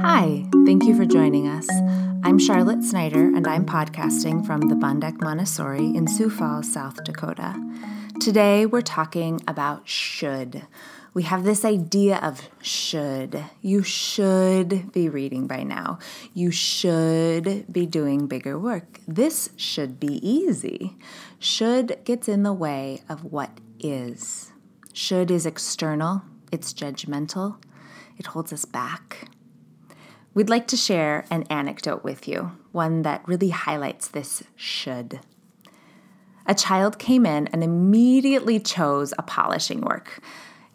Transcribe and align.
Hi, 0.00 0.44
thank 0.64 0.84
you 0.84 0.96
for 0.96 1.04
joining 1.04 1.48
us. 1.48 1.68
I'm 2.22 2.38
Charlotte 2.38 2.84
Snyder, 2.84 3.26
and 3.26 3.48
I'm 3.48 3.66
podcasting 3.66 4.46
from 4.46 4.60
the 4.62 4.76
Bondec 4.76 5.20
Montessori 5.20 5.86
in 5.86 6.06
Sioux 6.06 6.30
Falls, 6.30 6.72
South 6.72 7.02
Dakota. 7.02 7.56
Today, 8.20 8.64
we're 8.64 8.80
talking 8.80 9.40
about 9.48 9.88
should. 9.88 10.66
We 11.14 11.24
have 11.24 11.42
this 11.42 11.64
idea 11.64 12.18
of 12.18 12.48
should. 12.62 13.44
You 13.60 13.82
should 13.82 14.92
be 14.92 15.08
reading 15.08 15.48
by 15.48 15.64
now. 15.64 15.98
You 16.32 16.52
should 16.52 17.72
be 17.72 17.84
doing 17.84 18.28
bigger 18.28 18.56
work. 18.56 19.00
This 19.08 19.50
should 19.56 19.98
be 19.98 20.26
easy. 20.28 20.96
Should 21.40 22.04
gets 22.04 22.28
in 22.28 22.44
the 22.44 22.52
way 22.52 23.02
of 23.08 23.24
what 23.24 23.58
is. 23.80 24.52
Should 24.92 25.32
is 25.32 25.44
external, 25.44 26.22
it's 26.52 26.72
judgmental, 26.72 27.60
it 28.16 28.26
holds 28.26 28.52
us 28.52 28.64
back. 28.64 29.28
We'd 30.34 30.50
like 30.50 30.66
to 30.68 30.76
share 30.76 31.24
an 31.30 31.44
anecdote 31.44 32.04
with 32.04 32.28
you, 32.28 32.52
one 32.72 33.02
that 33.02 33.26
really 33.26 33.50
highlights 33.50 34.08
this 34.08 34.44
should. 34.56 35.20
A 36.46 36.54
child 36.54 36.98
came 36.98 37.26
in 37.26 37.46
and 37.48 37.62
immediately 37.62 38.58
chose 38.60 39.12
a 39.18 39.22
polishing 39.22 39.80
work. 39.80 40.22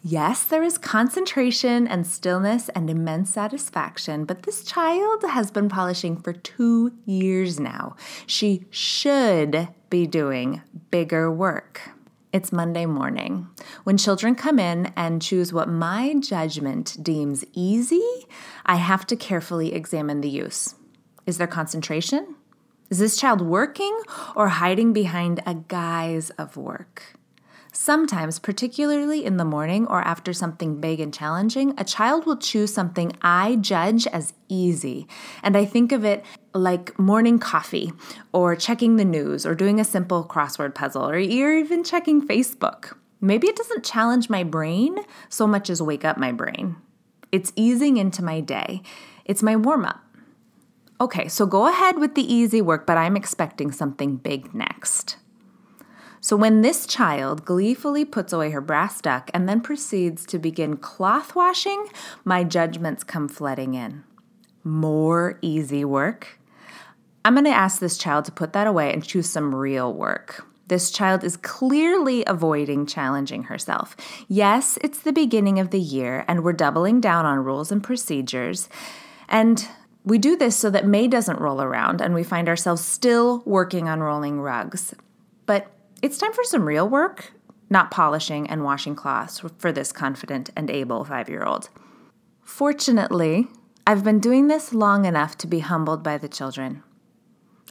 Yes, 0.02 0.44
there 0.44 0.62
is 0.62 0.76
concentration 0.76 1.88
and 1.88 2.06
stillness 2.06 2.68
and 2.68 2.90
immense 2.90 3.30
satisfaction, 3.30 4.26
but 4.26 4.42
this 4.42 4.62
child 4.62 5.24
has 5.26 5.50
been 5.50 5.70
polishing 5.70 6.16
for 6.18 6.34
two 6.34 6.92
years 7.06 7.58
now. 7.58 7.96
She 8.26 8.66
should 8.68 9.68
be 9.88 10.06
doing 10.06 10.60
bigger 10.90 11.32
work. 11.32 11.93
It's 12.34 12.50
Monday 12.50 12.84
morning. 12.84 13.46
When 13.84 13.96
children 13.96 14.34
come 14.34 14.58
in 14.58 14.92
and 14.96 15.22
choose 15.22 15.52
what 15.52 15.68
my 15.68 16.16
judgment 16.18 16.96
deems 17.00 17.44
easy, 17.52 18.02
I 18.66 18.74
have 18.74 19.06
to 19.06 19.14
carefully 19.14 19.72
examine 19.72 20.20
the 20.20 20.28
use. 20.28 20.74
Is 21.26 21.38
there 21.38 21.46
concentration? 21.46 22.34
Is 22.90 22.98
this 22.98 23.16
child 23.16 23.40
working 23.40 23.96
or 24.34 24.48
hiding 24.48 24.92
behind 24.92 25.44
a 25.46 25.54
guise 25.54 26.30
of 26.30 26.56
work? 26.56 27.14
Sometimes, 27.76 28.38
particularly 28.38 29.24
in 29.24 29.36
the 29.36 29.44
morning 29.44 29.84
or 29.88 30.00
after 30.02 30.32
something 30.32 30.80
big 30.80 31.00
and 31.00 31.12
challenging, 31.12 31.74
a 31.76 31.82
child 31.82 32.24
will 32.24 32.36
choose 32.36 32.72
something 32.72 33.10
I 33.20 33.56
judge 33.56 34.06
as 34.06 34.32
easy. 34.48 35.08
And 35.42 35.56
I 35.56 35.64
think 35.64 35.90
of 35.90 36.04
it 36.04 36.24
like 36.54 36.96
morning 37.00 37.40
coffee, 37.40 37.92
or 38.32 38.54
checking 38.54 38.94
the 38.94 39.04
news, 39.04 39.44
or 39.44 39.56
doing 39.56 39.80
a 39.80 39.84
simple 39.84 40.24
crossword 40.24 40.76
puzzle, 40.76 41.04
or 41.10 41.18
even 41.18 41.82
checking 41.82 42.24
Facebook. 42.24 42.96
Maybe 43.20 43.48
it 43.48 43.56
doesn't 43.56 43.84
challenge 43.84 44.30
my 44.30 44.44
brain 44.44 44.96
so 45.28 45.44
much 45.44 45.68
as 45.68 45.82
wake 45.82 46.04
up 46.04 46.16
my 46.16 46.30
brain. 46.30 46.76
It's 47.32 47.52
easing 47.56 47.96
into 47.96 48.22
my 48.22 48.38
day, 48.38 48.82
it's 49.24 49.42
my 49.42 49.56
warm 49.56 49.84
up. 49.84 50.00
Okay, 51.00 51.26
so 51.26 51.44
go 51.44 51.66
ahead 51.66 51.98
with 51.98 52.14
the 52.14 52.32
easy 52.32 52.62
work, 52.62 52.86
but 52.86 52.96
I'm 52.96 53.16
expecting 53.16 53.72
something 53.72 54.14
big 54.14 54.54
next. 54.54 55.16
So 56.24 56.36
when 56.36 56.62
this 56.62 56.86
child 56.86 57.44
gleefully 57.44 58.06
puts 58.06 58.32
away 58.32 58.48
her 58.52 58.62
brass 58.62 58.98
duck 59.02 59.30
and 59.34 59.46
then 59.46 59.60
proceeds 59.60 60.24
to 60.24 60.38
begin 60.38 60.78
cloth 60.78 61.34
washing, 61.34 61.84
my 62.24 62.44
judgments 62.44 63.04
come 63.04 63.28
flooding 63.28 63.74
in. 63.74 64.04
More 64.62 65.38
easy 65.42 65.84
work. 65.84 66.38
I'm 67.26 67.34
going 67.34 67.44
to 67.44 67.50
ask 67.50 67.78
this 67.78 67.98
child 67.98 68.24
to 68.24 68.32
put 68.32 68.54
that 68.54 68.66
away 68.66 68.90
and 68.90 69.04
choose 69.04 69.28
some 69.28 69.54
real 69.54 69.92
work. 69.92 70.46
This 70.68 70.90
child 70.90 71.24
is 71.24 71.36
clearly 71.36 72.24
avoiding 72.26 72.86
challenging 72.86 73.42
herself. 73.42 73.94
Yes, 74.26 74.78
it's 74.80 75.00
the 75.00 75.12
beginning 75.12 75.58
of 75.58 75.72
the 75.72 75.78
year 75.78 76.24
and 76.26 76.42
we're 76.42 76.54
doubling 76.54 77.02
down 77.02 77.26
on 77.26 77.44
rules 77.44 77.70
and 77.70 77.82
procedures. 77.82 78.70
And 79.28 79.68
we 80.04 80.16
do 80.16 80.36
this 80.36 80.56
so 80.56 80.70
that 80.70 80.86
May 80.86 81.06
doesn't 81.06 81.38
roll 81.38 81.60
around 81.60 82.00
and 82.00 82.14
we 82.14 82.24
find 82.24 82.48
ourselves 82.48 82.82
still 82.82 83.42
working 83.44 83.90
on 83.90 84.00
rolling 84.00 84.40
rugs. 84.40 84.94
But 85.44 85.70
it's 86.04 86.18
time 86.18 86.34
for 86.34 86.44
some 86.44 86.68
real 86.68 86.86
work, 86.86 87.32
not 87.70 87.90
polishing 87.90 88.46
and 88.50 88.62
washing 88.62 88.94
cloths 88.94 89.42
for 89.56 89.72
this 89.72 89.90
confident 89.90 90.50
and 90.54 90.70
able 90.70 91.02
five 91.02 91.30
year 91.30 91.44
old. 91.44 91.70
Fortunately, 92.42 93.48
I've 93.86 94.04
been 94.04 94.20
doing 94.20 94.48
this 94.48 94.74
long 94.74 95.06
enough 95.06 95.38
to 95.38 95.46
be 95.46 95.60
humbled 95.60 96.02
by 96.02 96.18
the 96.18 96.28
children. 96.28 96.82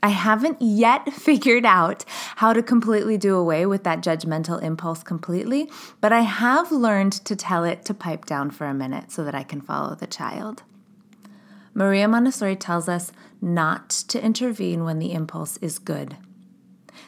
I 0.01 0.07
haven't 0.07 0.57
yet 0.59 1.13
figured 1.13 1.63
out 1.63 2.05
how 2.37 2.53
to 2.53 2.63
completely 2.63 3.19
do 3.19 3.35
away 3.35 3.67
with 3.67 3.83
that 3.83 4.01
judgmental 4.01 4.63
impulse 4.63 5.03
completely, 5.03 5.69
but 6.01 6.11
I 6.11 6.21
have 6.21 6.71
learned 6.71 7.13
to 7.25 7.35
tell 7.35 7.63
it 7.63 7.85
to 7.85 7.93
pipe 7.93 8.25
down 8.25 8.49
for 8.49 8.65
a 8.65 8.73
minute 8.73 9.11
so 9.11 9.23
that 9.23 9.35
I 9.35 9.43
can 9.43 9.61
follow 9.61 9.93
the 9.93 10.07
child. 10.07 10.63
Maria 11.75 12.07
Montessori 12.07 12.55
tells 12.55 12.89
us 12.89 13.11
not 13.39 13.91
to 13.91 14.23
intervene 14.23 14.85
when 14.85 14.97
the 14.97 15.13
impulse 15.13 15.57
is 15.57 15.77
good. 15.77 16.17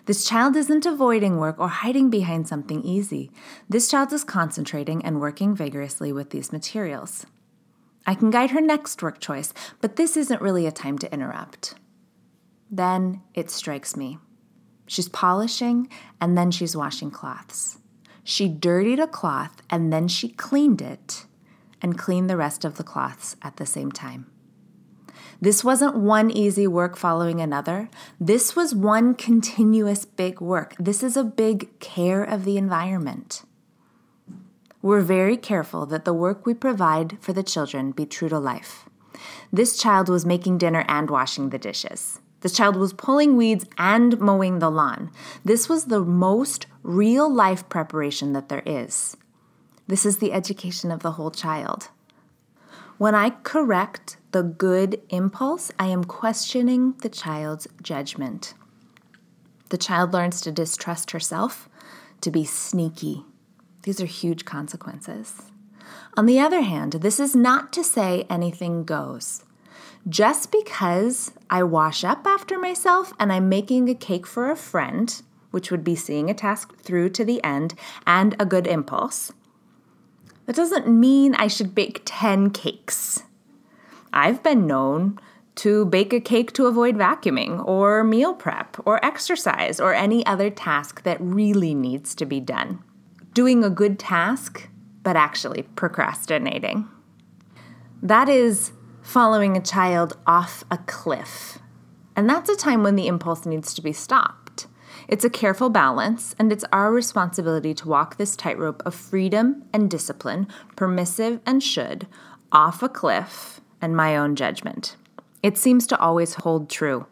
This 0.06 0.25
child 0.25 0.56
isn't 0.56 0.85
avoiding 0.85 1.38
work 1.38 1.59
or 1.59 1.68
hiding 1.68 2.09
behind 2.09 2.47
something 2.47 2.84
easy. 2.84 3.31
This 3.69 3.90
child 3.90 4.13
is 4.13 4.23
concentrating 4.23 5.03
and 5.03 5.19
working 5.19 5.56
vigorously 5.56 6.12
with 6.12 6.29
these 6.29 6.51
materials. 6.51 7.25
I 8.06 8.13
can 8.13 8.29
guide 8.29 8.51
her 8.51 8.62
next 8.62 9.01
work 9.01 9.19
choice, 9.19 9.53
but 9.81 9.96
this 9.96 10.16
isn't 10.16 10.41
really 10.41 10.66
a 10.66 10.72
time 10.72 10.97
to 11.00 11.12
interrupt. 11.13 11.75
Then 12.69 13.22
it 13.34 13.50
strikes 13.50 13.96
me. 13.96 14.19
She's 14.88 15.09
polishing 15.09 15.90
and 16.22 16.38
then 16.38 16.52
she's 16.52 16.78
washing 16.78 17.12
cloths. 17.12 17.79
She 18.23 18.47
dirtied 18.47 19.00
a 19.00 19.07
cloth 19.07 19.62
and 19.69 19.91
then 19.91 20.07
she 20.07 20.29
cleaned 20.29 20.81
it 20.81 21.25
and 21.81 21.97
cleaned 21.97 22.29
the 22.29 22.38
rest 22.38 22.66
of 22.66 22.78
the 22.78 22.84
cloths 22.84 23.35
at 23.41 23.57
the 23.57 23.66
same 23.66 23.91
time. 23.91 24.31
This 25.41 25.63
wasn't 25.63 25.95
one 25.95 26.31
easy 26.31 26.67
work 26.67 26.97
following 26.97 27.41
another. 27.41 27.89
This 28.19 28.55
was 28.55 28.73
one 28.75 29.15
continuous 29.15 30.05
big 30.05 30.41
work. 30.41 30.75
This 30.79 31.03
is 31.03 31.17
a 31.17 31.23
big 31.23 31.79
care 31.79 32.23
of 32.23 32.45
the 32.45 32.57
environment. 32.57 33.43
We're 34.81 35.01
very 35.01 35.37
careful 35.37 35.85
that 35.87 36.05
the 36.05 36.13
work 36.13 36.45
we 36.45 36.53
provide 36.53 37.17
for 37.19 37.33
the 37.33 37.43
children 37.43 37.91
be 37.91 38.05
true 38.05 38.29
to 38.29 38.37
life. 38.39 38.87
This 39.51 39.77
child 39.77 40.09
was 40.09 40.25
making 40.25 40.59
dinner 40.59 40.85
and 40.87 41.09
washing 41.09 41.49
the 41.49 41.57
dishes. 41.57 42.19
This 42.41 42.53
child 42.53 42.75
was 42.75 42.93
pulling 42.93 43.35
weeds 43.35 43.65
and 43.77 44.19
mowing 44.19 44.59
the 44.59 44.69
lawn. 44.69 45.09
This 45.43 45.67
was 45.67 45.85
the 45.85 46.01
most 46.01 46.67
real 46.83 47.27
life 47.27 47.67
preparation 47.69 48.33
that 48.33 48.49
there 48.49 48.61
is. 48.65 49.17
This 49.87 50.05
is 50.05 50.17
the 50.17 50.31
education 50.31 50.91
of 50.91 51.01
the 51.01 51.13
whole 51.13 51.31
child. 51.31 51.89
When 52.97 53.13
I 53.13 53.31
correct 53.31 54.16
the 54.31 54.41
good 54.41 55.01
impulse, 55.09 55.69
I 55.78 55.88
am 55.88 56.06
questioning 56.06 56.94
the 57.01 57.09
child's 57.09 57.67
judgment. 57.81 58.53
The 59.67 59.78
child 59.78 60.13
learns 60.13 60.39
to 60.41 60.51
distrust 60.51 61.11
herself, 61.11 61.67
to 62.22 62.31
be 62.31 62.45
sneaky. 62.45 63.25
These 63.84 64.00
are 64.00 64.05
huge 64.05 64.45
consequences. 64.45 65.41
On 66.16 66.25
the 66.25 66.39
other 66.39 66.61
hand, 66.61 66.94
this 66.94 67.19
is 67.19 67.35
not 67.35 67.73
to 67.73 67.84
say 67.84 68.25
anything 68.29 68.85
goes. 68.85 69.44
Just 70.07 70.50
because 70.50 71.34
I 71.50 71.63
wash 71.63 72.05
up 72.05 72.25
after 72.25 72.57
myself 72.57 73.11
and 73.19 73.34
I'm 73.34 73.50
making 73.50 73.89
a 73.89 73.95
cake 73.95 74.25
for 74.25 74.50
a 74.50 74.55
friend, 74.55 75.22
which 75.51 75.69
would 75.69 75.84
be 75.84 75.95
seeing 75.97 76.29
a 76.29 76.34
task 76.34 76.78
through 76.78 77.09
to 77.09 77.25
the 77.25 77.44
end 77.44 77.73
and 78.07 78.38
a 78.39 78.45
good 78.45 78.67
impulse, 78.67 79.34
that 80.45 80.56
doesn't 80.56 80.88
mean 80.88 81.35
I 81.35 81.47
should 81.47 81.73
bake 81.75 82.01
10 82.06 82.51
cakes. 82.51 83.23
I've 84.13 84.41
been 84.44 84.67
known 84.67 85.19
to 85.56 85.85
bake 85.85 86.13
a 86.13 86.19
cake 86.19 86.51
to 86.53 86.66
avoid 86.66 86.95
vacuuming, 86.95 87.66
or 87.66 88.03
meal 88.03 88.33
prep, 88.33 88.78
or 88.85 89.03
exercise, 89.05 89.79
or 89.79 89.94
any 89.94 90.25
other 90.25 90.50
task 90.50 91.03
that 91.03 91.17
really 91.22 91.73
needs 91.73 92.13
to 92.16 92.25
be 92.25 92.39
done. 92.39 92.84
Doing 93.34 93.63
a 93.63 93.69
good 93.69 93.97
task, 93.97 94.67
but 95.01 95.16
actually 95.16 95.63
procrastinating. 95.75 96.90
That 98.02 98.28
is 98.28 98.72
following 99.02 99.55
a 99.55 99.61
child 99.61 100.17
off 100.28 100.64
a 100.69 100.78
cliff. 100.79 101.59
And 102.16 102.29
that's 102.29 102.49
a 102.49 102.55
time 102.55 102.84
when 102.84 102.96
the 102.96 103.08
impulse 103.08 103.46
needs 103.46 103.73
to 103.75 103.81
be 103.81 103.93
stopped. 103.93 104.44
It's 105.07 105.25
a 105.25 105.29
careful 105.29 105.69
balance, 105.69 106.35
and 106.39 106.51
it's 106.51 106.65
our 106.71 106.91
responsibility 106.91 107.73
to 107.75 107.87
walk 107.87 108.17
this 108.17 108.35
tightrope 108.35 108.81
of 108.85 108.95
freedom 108.95 109.63
and 109.73 109.89
discipline, 109.89 110.47
permissive 110.75 111.39
and 111.45 111.61
should, 111.61 112.07
off 112.51 112.81
a 112.81 112.89
cliff, 112.89 113.61
and 113.81 113.95
my 113.95 114.17
own 114.17 114.35
judgment. 114.35 114.95
It 115.43 115.57
seems 115.57 115.85
to 115.87 115.99
always 115.99 116.35
hold 116.35 116.69
true, 116.69 117.07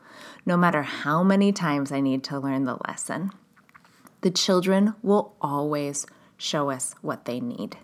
no 0.45 0.57
matter 0.57 0.83
how 0.83 1.23
many 1.23 1.51
times 1.51 1.91
I 1.91 1.99
need 1.99 2.23
to 2.25 2.39
learn 2.39 2.63
the 2.63 2.77
lesson. 2.87 3.31
The 4.21 4.31
children 4.31 4.95
will 5.01 5.35
always 5.41 6.05
show 6.37 6.69
us 6.69 6.95
what 7.01 7.25
they 7.25 7.39
need. 7.39 7.77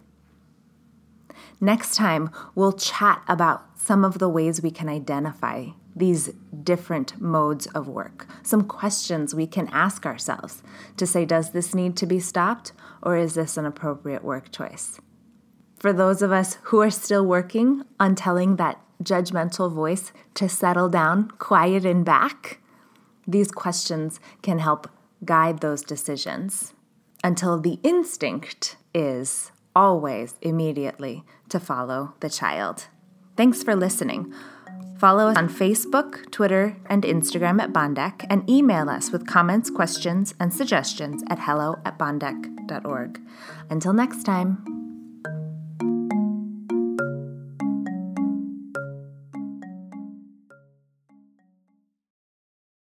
Next 1.62 1.96
time, 1.96 2.32
we'll 2.56 2.74
chat 2.74 3.22
about 3.28 3.78
some 3.78 4.06
of 4.06 4.20
the 4.20 4.30
ways 4.30 4.62
we 4.62 4.72
can 4.72 4.88
identify 4.88 5.68
these 6.00 6.32
different 6.64 7.20
modes 7.22 7.68
of 7.68 7.88
work. 7.88 8.28
Some 8.42 8.64
questions 8.68 9.36
we 9.36 9.46
can 9.46 9.70
ask 9.72 10.06
ourselves 10.06 10.64
to 10.98 11.06
say, 11.06 11.26
does 11.26 11.52
this 11.52 11.76
need 11.76 11.96
to 11.98 12.06
be 12.06 12.20
stopped 12.20 12.72
or 13.04 13.16
is 13.18 13.36
this 13.36 13.58
an 13.58 13.66
appropriate 13.66 14.24
work 14.24 14.52
choice? 14.52 15.00
For 15.78 15.94
those 15.94 16.22
of 16.22 16.32
us 16.32 16.58
who 16.64 16.82
are 16.82 16.90
still 16.90 17.26
working 17.26 17.84
on 18.00 18.16
telling 18.16 18.56
that 18.56 18.82
judgmental 19.04 19.72
voice 19.72 20.12
to 20.36 20.50
settle 20.50 20.90
down, 20.90 21.32
quiet, 21.38 21.86
and 21.86 22.04
back? 22.04 22.60
These 23.28 23.52
questions 23.52 24.20
can 24.42 24.60
help 24.60 24.90
guide 25.24 25.60
those 25.60 25.84
decisions 25.84 26.74
until 27.24 27.60
the 27.60 27.80
instinct 27.84 28.78
is 28.94 29.52
always 29.76 30.36
immediately 30.42 31.24
to 31.50 31.60
follow 31.60 32.16
the 32.20 32.30
child. 32.30 32.88
Thanks 33.36 33.64
for 33.64 33.76
listening. 33.76 34.34
Follow 35.00 35.30
us 35.30 35.38
on 35.38 35.48
Facebook, 35.48 36.30
Twitter, 36.30 36.76
and 36.88 37.04
Instagram 37.04 37.62
at 37.62 37.72
Bondec, 37.72 38.26
and 38.30 38.48
email 38.50 38.90
us 38.90 39.12
with 39.12 39.26
comments, 39.26 39.70
questions, 39.70 40.34
and 40.42 40.54
suggestions 40.54 41.24
at 41.30 41.40
hello 41.40 41.78
at 41.86 41.98
bondec.org. 41.98 43.22
Until 43.70 43.94
next 43.94 44.24
time. 44.24 44.79